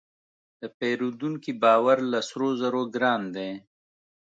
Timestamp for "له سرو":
2.11-2.49